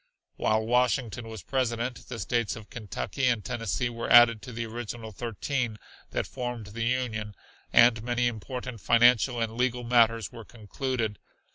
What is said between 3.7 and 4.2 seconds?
were